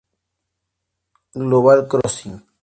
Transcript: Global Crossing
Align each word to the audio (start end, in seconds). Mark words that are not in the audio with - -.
Global 1.35 1.85
Crossing 1.85 2.41